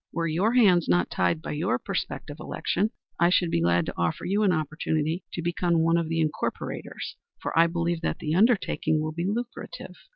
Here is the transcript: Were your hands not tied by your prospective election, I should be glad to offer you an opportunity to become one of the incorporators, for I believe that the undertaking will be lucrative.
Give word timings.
Were 0.11 0.25
your 0.25 0.53
hands 0.53 0.89
not 0.89 1.11
tied 1.11 1.43
by 1.43 1.51
your 1.51 1.77
prospective 1.77 2.37
election, 2.39 2.89
I 3.19 3.29
should 3.29 3.51
be 3.51 3.61
glad 3.61 3.85
to 3.85 3.93
offer 3.95 4.25
you 4.25 4.41
an 4.41 4.51
opportunity 4.51 5.23
to 5.33 5.43
become 5.43 5.83
one 5.83 5.97
of 5.97 6.09
the 6.09 6.19
incorporators, 6.21 7.17
for 7.39 7.55
I 7.55 7.67
believe 7.67 8.01
that 8.01 8.17
the 8.17 8.33
undertaking 8.33 8.99
will 8.99 9.11
be 9.11 9.27
lucrative. 9.27 9.93